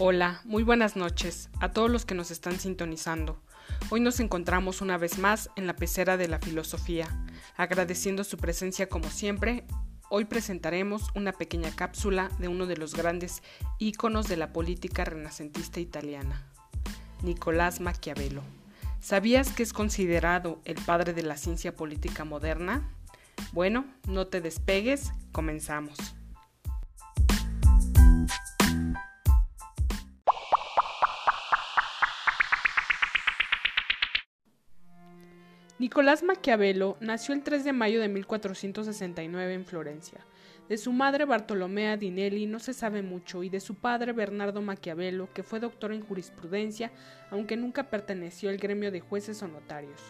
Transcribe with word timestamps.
Hola, 0.00 0.42
muy 0.44 0.62
buenas 0.62 0.94
noches 0.94 1.50
a 1.58 1.72
todos 1.72 1.90
los 1.90 2.06
que 2.06 2.14
nos 2.14 2.30
están 2.30 2.60
sintonizando. 2.60 3.42
Hoy 3.90 3.98
nos 3.98 4.20
encontramos 4.20 4.80
una 4.80 4.96
vez 4.96 5.18
más 5.18 5.50
en 5.56 5.66
la 5.66 5.74
pecera 5.74 6.16
de 6.16 6.28
la 6.28 6.38
filosofía. 6.38 7.08
Agradeciendo 7.56 8.22
su 8.22 8.36
presencia 8.36 8.88
como 8.88 9.10
siempre, 9.10 9.64
hoy 10.08 10.26
presentaremos 10.26 11.08
una 11.16 11.32
pequeña 11.32 11.74
cápsula 11.74 12.30
de 12.38 12.46
uno 12.46 12.66
de 12.66 12.76
los 12.76 12.94
grandes 12.94 13.42
íconos 13.80 14.28
de 14.28 14.36
la 14.36 14.52
política 14.52 15.04
renacentista 15.04 15.80
italiana, 15.80 16.46
Nicolás 17.24 17.80
Maquiavelo. 17.80 18.42
¿Sabías 19.00 19.50
que 19.50 19.64
es 19.64 19.72
considerado 19.72 20.60
el 20.64 20.76
padre 20.76 21.12
de 21.12 21.24
la 21.24 21.36
ciencia 21.36 21.74
política 21.74 22.24
moderna? 22.24 22.88
Bueno, 23.50 23.84
no 24.06 24.28
te 24.28 24.40
despegues, 24.40 25.10
comenzamos. 25.32 25.98
Nicolás 35.78 36.24
Maquiavelo 36.24 36.96
nació 36.98 37.34
el 37.34 37.44
3 37.44 37.62
de 37.62 37.72
mayo 37.72 38.00
de 38.00 38.08
1469 38.08 39.54
en 39.54 39.64
Florencia. 39.64 40.26
De 40.68 40.76
su 40.76 40.92
madre 40.92 41.24
Bartolomea 41.24 41.96
Dinelli 41.96 42.46
no 42.46 42.58
se 42.58 42.74
sabe 42.74 43.00
mucho 43.00 43.44
y 43.44 43.48
de 43.48 43.60
su 43.60 43.76
padre 43.76 44.12
Bernardo 44.12 44.60
Maquiavelo, 44.60 45.32
que 45.32 45.44
fue 45.44 45.60
doctor 45.60 45.92
en 45.92 46.02
jurisprudencia, 46.02 46.90
aunque 47.30 47.56
nunca 47.56 47.90
perteneció 47.90 48.50
al 48.50 48.56
gremio 48.56 48.90
de 48.90 48.98
jueces 48.98 49.40
o 49.44 49.46
notarios. 49.46 50.00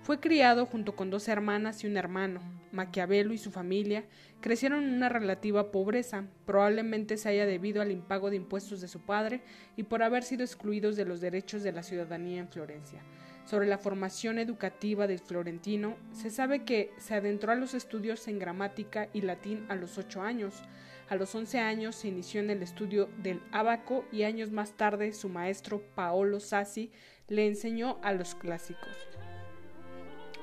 Fue 0.00 0.18
criado 0.18 0.64
junto 0.64 0.96
con 0.96 1.10
dos 1.10 1.28
hermanas 1.28 1.84
y 1.84 1.88
un 1.88 1.98
hermano. 1.98 2.40
Maquiavelo 2.72 3.34
y 3.34 3.38
su 3.38 3.50
familia 3.50 4.06
crecieron 4.40 4.82
en 4.82 4.94
una 4.94 5.10
relativa 5.10 5.70
pobreza, 5.70 6.24
probablemente 6.46 7.18
se 7.18 7.28
haya 7.28 7.44
debido 7.44 7.82
al 7.82 7.90
impago 7.90 8.30
de 8.30 8.36
impuestos 8.36 8.80
de 8.80 8.88
su 8.88 9.00
padre 9.00 9.42
y 9.76 9.82
por 9.82 10.02
haber 10.02 10.22
sido 10.22 10.42
excluidos 10.42 10.96
de 10.96 11.04
los 11.04 11.20
derechos 11.20 11.62
de 11.62 11.72
la 11.72 11.82
ciudadanía 11.82 12.40
en 12.40 12.48
Florencia 12.48 13.02
sobre 13.44 13.66
la 13.66 13.78
formación 13.78 14.38
educativa 14.38 15.06
del 15.06 15.18
florentino, 15.18 15.96
se 16.12 16.30
sabe 16.30 16.64
que 16.64 16.92
se 16.98 17.14
adentró 17.14 17.52
a 17.52 17.56
los 17.56 17.74
estudios 17.74 18.26
en 18.28 18.38
gramática 18.38 19.08
y 19.12 19.22
latín 19.22 19.66
a 19.68 19.74
los 19.74 19.98
ocho 19.98 20.22
años. 20.22 20.62
A 21.08 21.16
los 21.16 21.34
once 21.34 21.58
años 21.58 21.96
se 21.96 22.08
inició 22.08 22.40
en 22.40 22.50
el 22.50 22.62
estudio 22.62 23.08
del 23.18 23.42
ábaco 23.52 24.04
y 24.12 24.22
años 24.22 24.50
más 24.50 24.72
tarde 24.72 25.12
su 25.12 25.28
maestro 25.28 25.82
Paolo 25.94 26.40
Sassi 26.40 26.90
le 27.28 27.46
enseñó 27.46 27.98
a 28.02 28.12
los 28.12 28.34
clásicos. 28.34 28.96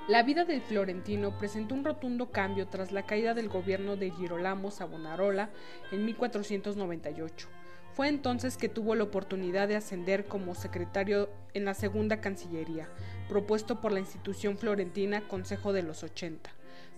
La 0.08 0.24
vida 0.24 0.44
del 0.44 0.62
florentino 0.62 1.38
presentó 1.38 1.76
un 1.76 1.86
rotundo 1.86 2.32
cambio 2.32 2.68
tras 2.68 2.92
la 2.92 3.06
caída 3.06 3.34
del 3.34 3.48
gobierno 3.48 3.96
de 3.96 4.10
Girolamo 4.10 4.72
Savonarola 4.72 5.50
en 5.92 6.06
1498 6.06 7.59
fue 8.00 8.08
entonces 8.08 8.56
que 8.56 8.70
tuvo 8.70 8.96
la 8.96 9.04
oportunidad 9.04 9.68
de 9.68 9.76
ascender 9.76 10.24
como 10.24 10.56
secretario 10.56 11.30
en 11.54 11.66
la 11.66 11.74
segunda 11.74 12.22
Cancillería, 12.22 12.88
propuesto 13.28 13.82
por 13.82 13.92
la 13.92 14.00
institución 14.00 14.58
florentina 14.58 15.28
Consejo 15.28 15.74
de 15.74 15.84
los 15.84 16.02
Ochenta. 16.04 16.50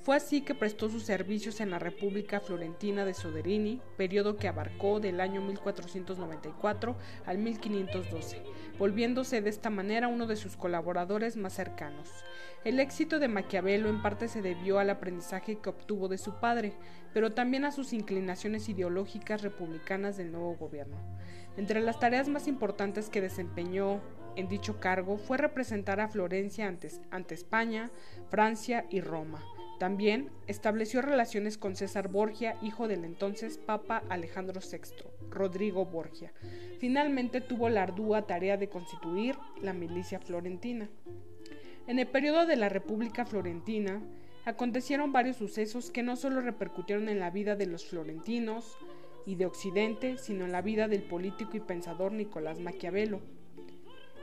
Fue 0.03 0.15
así 0.15 0.41
que 0.41 0.55
prestó 0.55 0.89
sus 0.89 1.03
servicios 1.03 1.61
en 1.61 1.69
la 1.69 1.77
República 1.77 2.39
Florentina 2.39 3.05
de 3.05 3.13
Soderini, 3.13 3.79
periodo 3.97 4.35
que 4.35 4.47
abarcó 4.47 4.99
del 4.99 5.21
año 5.21 5.41
1494 5.41 6.95
al 7.27 7.37
1512, 7.37 8.41
volviéndose 8.79 9.41
de 9.43 9.51
esta 9.51 9.69
manera 9.69 10.07
uno 10.07 10.25
de 10.25 10.37
sus 10.37 10.57
colaboradores 10.57 11.37
más 11.37 11.53
cercanos. 11.53 12.09
El 12.63 12.79
éxito 12.79 13.19
de 13.19 13.27
Maquiavelo 13.27 13.89
en 13.89 14.01
parte 14.01 14.27
se 14.27 14.41
debió 14.41 14.79
al 14.79 14.89
aprendizaje 14.89 15.59
que 15.59 15.69
obtuvo 15.69 16.07
de 16.07 16.17
su 16.17 16.33
padre, 16.39 16.73
pero 17.13 17.33
también 17.33 17.63
a 17.63 17.71
sus 17.71 17.93
inclinaciones 17.93 18.69
ideológicas 18.69 19.43
republicanas 19.43 20.17
del 20.17 20.31
nuevo 20.31 20.55
gobierno. 20.55 20.97
Entre 21.57 21.79
las 21.79 21.99
tareas 21.99 22.27
más 22.27 22.47
importantes 22.47 23.07
que 23.07 23.21
desempeñó 23.21 24.01
en 24.35 24.47
dicho 24.47 24.79
cargo 24.79 25.19
fue 25.19 25.37
representar 25.37 25.99
a 25.99 26.07
Florencia 26.07 26.67
ante, 26.67 26.89
ante 27.11 27.35
España, 27.35 27.91
Francia 28.29 28.87
y 28.89 29.01
Roma 29.01 29.43
también 29.81 30.29
estableció 30.45 31.01
relaciones 31.01 31.57
con 31.57 31.75
César 31.75 32.07
Borgia, 32.07 32.55
hijo 32.61 32.87
del 32.87 33.03
entonces 33.03 33.57
Papa 33.57 34.03
Alejandro 34.09 34.61
VI, 34.61 35.05
Rodrigo 35.31 35.87
Borgia. 35.87 36.31
Finalmente 36.77 37.41
tuvo 37.41 37.67
la 37.67 37.81
ardua 37.81 38.27
tarea 38.27 38.57
de 38.57 38.69
constituir 38.69 39.35
la 39.59 39.73
milicia 39.73 40.19
florentina. 40.19 40.87
En 41.87 41.97
el 41.97 42.05
periodo 42.05 42.45
de 42.45 42.57
la 42.57 42.69
República 42.69 43.25
Florentina, 43.25 44.03
acontecieron 44.45 45.13
varios 45.13 45.37
sucesos 45.37 45.89
que 45.89 46.03
no 46.03 46.15
solo 46.15 46.41
repercutieron 46.41 47.09
en 47.09 47.19
la 47.19 47.31
vida 47.31 47.55
de 47.55 47.65
los 47.65 47.87
florentinos 47.87 48.77
y 49.25 49.33
de 49.33 49.47
Occidente, 49.47 50.19
sino 50.19 50.45
en 50.45 50.51
la 50.51 50.61
vida 50.61 50.87
del 50.89 51.01
político 51.01 51.57
y 51.57 51.59
pensador 51.59 52.11
Nicolás 52.11 52.59
Maquiavelo. 52.59 53.19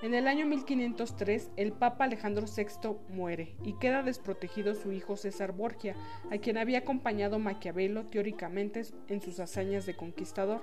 En 0.00 0.14
el 0.14 0.28
año 0.28 0.46
1503, 0.46 1.50
el 1.56 1.72
Papa 1.72 2.04
Alejandro 2.04 2.46
VI 2.46 2.96
muere 3.08 3.56
y 3.64 3.72
queda 3.80 4.04
desprotegido 4.04 4.76
su 4.76 4.92
hijo 4.92 5.16
César 5.16 5.50
Borgia, 5.50 5.96
a 6.30 6.38
quien 6.38 6.56
había 6.56 6.78
acompañado 6.78 7.40
Maquiavelo 7.40 8.06
teóricamente 8.06 8.82
en 9.08 9.20
sus 9.20 9.40
hazañas 9.40 9.86
de 9.86 9.96
conquistador. 9.96 10.62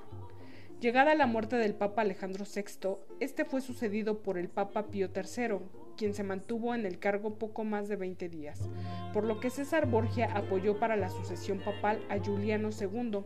Llegada 0.80 1.16
la 1.16 1.28
muerte 1.28 1.58
del 1.58 1.76
Papa 1.76 2.04
Alejandro 2.04 2.46
VI, 2.46 2.98
este 3.20 3.44
fue 3.44 3.60
sucedido 3.60 4.22
por 4.22 4.38
el 4.38 4.48
Papa 4.48 4.88
Pío 4.88 5.10
III, 5.14 5.58
quien 5.96 6.14
se 6.14 6.24
mantuvo 6.24 6.76
en 6.76 6.86
el 6.86 7.00
cargo 7.00 7.36
poco 7.36 7.64
más 7.64 7.88
de 7.88 7.96
20 7.96 8.30
días, 8.30 8.70
por 9.14 9.24
lo 9.24 9.40
que 9.40 9.50
César 9.50 9.88
Borgia 9.88 10.32
apoyó 10.34 10.80
para 10.80 10.96
la 10.96 11.10
sucesión 11.10 11.60
papal 11.60 12.06
a 12.10 12.20
Juliano 12.20 12.70
II, 12.70 13.20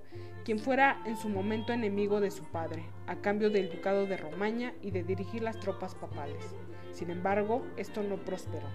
quien 0.45 0.59
fuera 0.59 1.01
en 1.05 1.17
su 1.17 1.29
momento 1.29 1.73
enemigo 1.73 2.19
de 2.19 2.31
su 2.31 2.43
padre, 2.43 2.83
a 3.07 3.17
cambio 3.17 3.49
del 3.49 3.69
ducado 3.69 4.05
de 4.05 4.17
Romaña 4.17 4.73
y 4.81 4.91
de 4.91 5.03
dirigir 5.03 5.43
las 5.43 5.59
tropas 5.59 5.95
papales. 5.95 6.55
Sin 6.91 7.09
embargo, 7.09 7.65
esto 7.77 8.03
no 8.03 8.17
prosperó. 8.17 8.67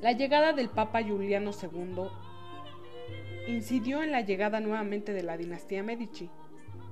La 0.00 0.12
llegada 0.12 0.52
del 0.52 0.68
Papa 0.68 1.02
Juliano 1.02 1.50
II 1.50 2.08
incidió 3.48 4.02
en 4.02 4.12
la 4.12 4.22
llegada 4.22 4.60
nuevamente 4.60 5.12
de 5.12 5.22
la 5.22 5.36
dinastía 5.36 5.82
Medici, 5.82 6.30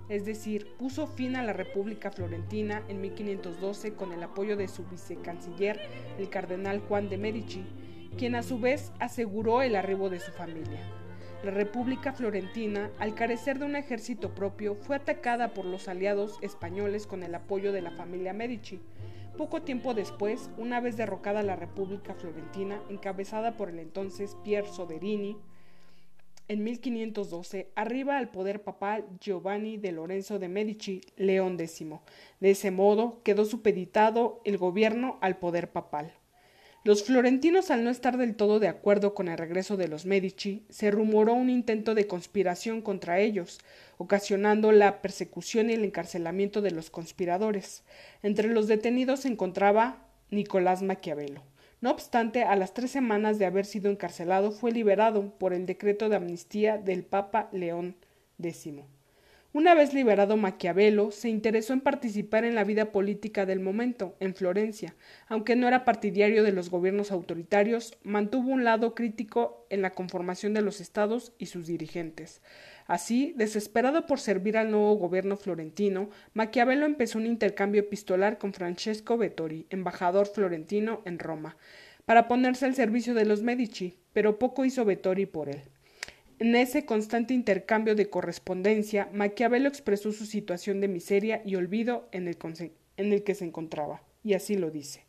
es 0.08 0.24
decir, 0.24 0.74
puso 0.78 1.06
fin 1.06 1.36
a 1.36 1.42
la 1.42 1.52
República 1.52 2.10
Florentina 2.10 2.82
en 2.88 3.00
1512 3.00 3.94
con 3.94 4.12
el 4.12 4.22
apoyo 4.22 4.56
de 4.56 4.68
su 4.68 4.84
vicecanciller, 4.84 5.80
el 6.18 6.28
cardenal 6.28 6.80
Juan 6.80 7.08
de 7.08 7.18
Medici, 7.18 7.64
quien 8.16 8.34
a 8.34 8.42
su 8.42 8.58
vez 8.58 8.92
aseguró 8.98 9.62
el 9.62 9.76
arribo 9.76 10.10
de 10.10 10.20
su 10.20 10.32
familia. 10.32 10.80
La 11.44 11.50
República 11.50 12.12
Florentina, 12.12 12.90
al 13.00 13.14
carecer 13.14 13.58
de 13.58 13.64
un 13.64 13.74
ejército 13.74 14.32
propio, 14.32 14.76
fue 14.76 14.94
atacada 14.94 15.54
por 15.54 15.64
los 15.64 15.88
aliados 15.88 16.38
españoles 16.40 17.06
con 17.06 17.24
el 17.24 17.34
apoyo 17.34 17.72
de 17.72 17.82
la 17.82 17.90
familia 17.90 18.32
Medici. 18.32 18.80
Poco 19.36 19.62
tiempo 19.62 19.92
después, 19.92 20.50
una 20.56 20.80
vez 20.80 20.96
derrocada 20.96 21.42
la 21.42 21.56
República 21.56 22.14
Florentina, 22.14 22.80
encabezada 22.90 23.56
por 23.56 23.70
el 23.70 23.80
entonces 23.80 24.36
Pier 24.44 24.66
Soderini, 24.66 25.36
en 26.48 26.64
1512 26.64 27.70
arriba 27.74 28.18
al 28.18 28.30
poder 28.30 28.62
papal 28.62 29.04
Giovanni 29.20 29.76
de 29.76 29.92
Lorenzo 29.92 30.38
de 30.38 30.48
Medici, 30.48 31.00
León 31.16 31.58
X. 31.58 31.86
De 32.40 32.50
ese 32.50 32.70
modo 32.70 33.22
quedó 33.22 33.44
supeditado 33.44 34.40
el 34.44 34.58
gobierno 34.58 35.18
al 35.20 35.38
poder 35.38 35.70
papal. 35.70 36.12
Los 36.84 37.04
florentinos, 37.04 37.70
al 37.70 37.84
no 37.84 37.90
estar 37.90 38.16
del 38.16 38.34
todo 38.34 38.58
de 38.58 38.66
acuerdo 38.66 39.14
con 39.14 39.28
el 39.28 39.38
regreso 39.38 39.76
de 39.76 39.86
los 39.86 40.04
Medici, 40.04 40.64
se 40.68 40.90
rumoró 40.90 41.32
un 41.32 41.48
intento 41.48 41.94
de 41.94 42.08
conspiración 42.08 42.82
contra 42.82 43.20
ellos, 43.20 43.60
ocasionando 43.98 44.72
la 44.72 45.00
persecución 45.00 45.70
y 45.70 45.74
el 45.74 45.84
encarcelamiento 45.84 46.60
de 46.60 46.72
los 46.72 46.90
conspiradores. 46.90 47.84
Entre 48.24 48.48
los 48.48 48.66
detenidos 48.66 49.20
se 49.20 49.28
encontraba 49.28 50.08
Nicolás 50.30 50.82
Maquiavelo. 50.82 51.51
No 51.82 51.90
obstante, 51.90 52.44
a 52.44 52.54
las 52.54 52.74
tres 52.74 52.92
semanas 52.92 53.40
de 53.40 53.44
haber 53.44 53.66
sido 53.66 53.90
encarcelado, 53.90 54.52
fue 54.52 54.70
liberado 54.70 55.36
por 55.36 55.52
el 55.52 55.66
decreto 55.66 56.08
de 56.08 56.14
amnistía 56.14 56.78
del 56.78 57.04
Papa 57.04 57.48
León 57.50 57.96
X. 58.40 58.68
Una 59.54 59.74
vez 59.74 59.92
liberado 59.92 60.38
Maquiavelo, 60.38 61.10
se 61.10 61.28
interesó 61.28 61.74
en 61.74 61.82
participar 61.82 62.46
en 62.46 62.54
la 62.54 62.64
vida 62.64 62.90
política 62.90 63.44
del 63.44 63.60
momento, 63.60 64.16
en 64.18 64.34
Florencia. 64.34 64.96
Aunque 65.28 65.56
no 65.56 65.68
era 65.68 65.84
partidario 65.84 66.42
de 66.42 66.52
los 66.52 66.70
gobiernos 66.70 67.12
autoritarios, 67.12 67.98
mantuvo 68.02 68.50
un 68.50 68.64
lado 68.64 68.94
crítico 68.94 69.66
en 69.68 69.82
la 69.82 69.90
conformación 69.90 70.54
de 70.54 70.62
los 70.62 70.80
estados 70.80 71.34
y 71.36 71.46
sus 71.46 71.66
dirigentes. 71.66 72.40
Así, 72.86 73.34
desesperado 73.36 74.06
por 74.06 74.20
servir 74.20 74.56
al 74.56 74.70
nuevo 74.70 74.94
gobierno 74.94 75.36
florentino, 75.36 76.08
Maquiavelo 76.32 76.86
empezó 76.86 77.18
un 77.18 77.26
intercambio 77.26 77.82
epistolar 77.82 78.38
con 78.38 78.54
Francesco 78.54 79.18
Vettori, 79.18 79.66
embajador 79.68 80.28
florentino 80.28 81.02
en 81.04 81.18
Roma, 81.18 81.58
para 82.06 82.26
ponerse 82.26 82.64
al 82.64 82.74
servicio 82.74 83.12
de 83.12 83.26
los 83.26 83.42
Medici, 83.42 83.98
pero 84.14 84.38
poco 84.38 84.64
hizo 84.64 84.86
Vettori 84.86 85.26
por 85.26 85.50
él. 85.50 85.60
En 86.42 86.56
ese 86.56 86.84
constante 86.84 87.34
intercambio 87.34 87.94
de 87.94 88.10
correspondencia, 88.10 89.08
Maquiavelo 89.12 89.68
expresó 89.68 90.10
su 90.10 90.26
situación 90.26 90.80
de 90.80 90.88
miseria 90.88 91.40
y 91.44 91.54
olvido 91.54 92.08
en 92.10 92.26
el, 92.26 93.22
que 93.22 93.36
se 93.36 93.44
encontraba, 93.44 94.02
y 94.24 94.34
así 94.34 94.56
lo 94.56 94.72
dice. 94.72 95.04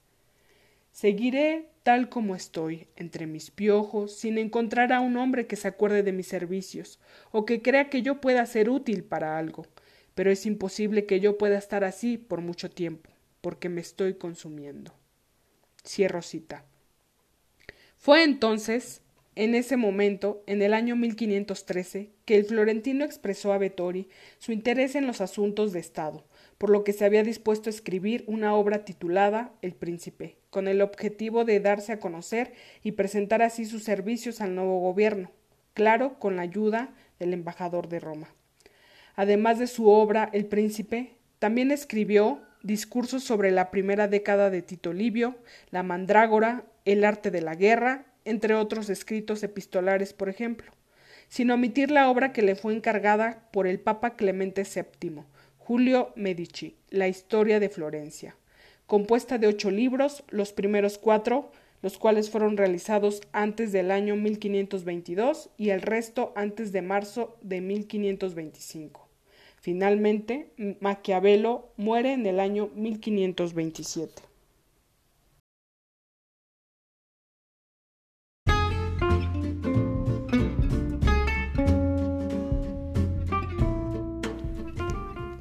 Seguiré 0.91 1.69
tal 1.81 2.07
como 2.07 2.35
estoy, 2.35 2.85
entre 2.95 3.25
mis 3.25 3.49
piojos, 3.49 4.15
sin 4.15 4.37
encontrar 4.37 4.93
a 4.93 4.99
un 4.99 5.17
hombre 5.17 5.47
que 5.47 5.55
se 5.55 5.67
acuerde 5.67 6.03
de 6.03 6.11
mis 6.11 6.27
servicios, 6.27 6.99
o 7.31 7.45
que 7.45 7.63
crea 7.63 7.89
que 7.89 8.03
yo 8.03 8.21
pueda 8.21 8.45
ser 8.45 8.69
útil 8.69 9.03
para 9.03 9.39
algo. 9.39 9.65
pero 10.13 10.29
es 10.29 10.45
imposible 10.45 11.07
que 11.07 11.19
yo 11.19 11.39
pueda 11.39 11.57
estar 11.57 11.83
así 11.83 12.19
por 12.19 12.41
mucho 12.41 12.69
tiempo, 12.69 13.09
porque 13.41 13.69
me 13.69 13.81
estoy 13.81 14.13
consumiendo. 14.13 14.93
Cierro 15.83 16.21
cita. 16.21 16.63
Fue 17.97 18.23
entonces, 18.23 19.01
en 19.35 19.55
ese 19.55 19.77
momento, 19.77 20.43
en 20.45 20.61
el 20.61 20.73
año 20.73 20.95
1513, 20.95 22.11
que 22.25 22.35
el 22.35 22.45
florentino 22.45 23.03
expresó 23.03 23.51
a 23.51 23.57
Vettori 23.57 24.07
su 24.37 24.51
interés 24.51 24.95
en 24.95 25.07
los 25.07 25.21
asuntos 25.21 25.73
de 25.73 25.79
Estado, 25.79 26.23
por 26.57 26.69
lo 26.69 26.83
que 26.83 26.93
se 26.93 27.05
había 27.05 27.23
dispuesto 27.23 27.69
a 27.69 27.71
escribir 27.71 28.23
una 28.27 28.55
obra 28.55 28.85
titulada 28.85 29.53
El 29.61 29.73
Príncipe, 29.73 30.37
con 30.49 30.67
el 30.67 30.81
objetivo 30.81 31.45
de 31.45 31.59
darse 31.59 31.93
a 31.93 31.99
conocer 31.99 32.53
y 32.83 32.91
presentar 32.91 33.41
así 33.41 33.65
sus 33.65 33.83
servicios 33.83 34.39
al 34.39 34.53
nuevo 34.53 34.79
gobierno, 34.79 35.31
claro, 35.73 36.19
con 36.19 36.35
la 36.35 36.43
ayuda 36.43 36.93
del 37.19 37.33
embajador 37.33 37.87
de 37.89 37.99
Roma. 37.99 38.27
Además 39.15 39.59
de 39.59 39.67
su 39.67 39.87
obra 39.87 40.29
El 40.31 40.45
Príncipe, 40.45 41.15
también 41.39 41.71
escribió 41.71 42.41
discursos 42.61 43.23
sobre 43.23 43.51
la 43.51 43.71
primera 43.71 44.07
década 44.07 44.49
de 44.49 44.61
Tito 44.61 44.93
Livio, 44.93 45.35
la 45.71 45.83
mandrágora, 45.83 46.65
el 46.85 47.03
arte 47.03 47.31
de 47.31 47.41
la 47.41 47.55
guerra, 47.55 48.05
entre 48.25 48.55
otros 48.55 48.89
escritos 48.89 49.43
epistolares, 49.43 50.13
por 50.13 50.29
ejemplo, 50.29 50.71
sin 51.27 51.51
omitir 51.51 51.91
la 51.91 52.09
obra 52.09 52.31
que 52.31 52.41
le 52.41 52.55
fue 52.55 52.73
encargada 52.73 53.49
por 53.51 53.67
el 53.67 53.79
Papa 53.79 54.15
Clemente 54.15 54.63
VII, 54.63 55.23
Julio 55.57 56.13
Medici, 56.15 56.75
La 56.89 57.07
historia 57.07 57.59
de 57.59 57.69
Florencia, 57.69 58.35
compuesta 58.85 59.37
de 59.37 59.47
ocho 59.47 59.71
libros, 59.71 60.23
los 60.29 60.53
primeros 60.53 60.97
cuatro, 60.97 61.51
los 61.81 61.97
cuales 61.97 62.29
fueron 62.29 62.57
realizados 62.57 63.21
antes 63.31 63.71
del 63.71 63.91
año 63.91 64.15
1522 64.15 65.49
y 65.57 65.69
el 65.69 65.81
resto 65.81 66.31
antes 66.35 66.71
de 66.71 66.81
marzo 66.81 67.37
de 67.41 67.61
1525. 67.61 69.09
Finalmente, 69.59 70.51
Maquiavelo 70.81 71.71
muere 71.77 72.13
en 72.13 72.25
el 72.25 72.39
año 72.39 72.69
1527. 72.75 74.32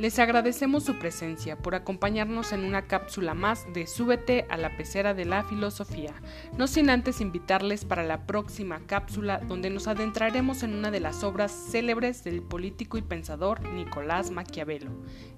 Les 0.02 0.18
agradecemos 0.18 0.82
su 0.82 0.98
presencia 0.98 1.56
por 1.56 1.76
acompañarnos 1.76 2.50
en 2.52 2.64
una 2.64 2.88
cápsula 2.88 3.34
más 3.34 3.72
de 3.72 3.86
Súbete 3.86 4.46
a 4.48 4.56
la 4.56 4.76
pecera 4.76 5.14
de 5.14 5.24
la 5.24 5.44
filosofía, 5.44 6.12
no 6.58 6.66
sin 6.66 6.90
antes 6.90 7.20
invitarles 7.20 7.84
para 7.84 8.02
la 8.02 8.26
próxima 8.26 8.80
cápsula 8.84 9.38
donde 9.38 9.70
nos 9.70 9.86
adentraremos 9.86 10.64
en 10.64 10.74
una 10.74 10.90
de 10.90 10.98
las 10.98 11.22
obras 11.22 11.52
célebres 11.52 12.24
del 12.24 12.42
político 12.42 12.98
y 12.98 13.02
pensador 13.02 13.62
Nicolás 13.68 14.32
Maquiavelo, 14.32 14.90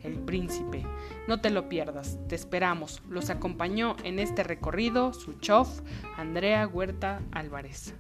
El 0.03 0.15
Príncipe. 0.21 0.87
No 1.29 1.43
te 1.43 1.51
lo 1.51 1.69
pierdas, 1.69 2.17
te 2.27 2.35
esperamos. 2.35 3.03
Los 3.11 3.29
acompañó 3.29 3.97
en 4.03 4.19
este 4.19 4.45
recorrido 4.45 5.13
su 5.13 5.35
chof, 5.35 5.83
Andrea 6.17 6.67
Huerta 6.67 7.21
Álvarez. 7.33 7.93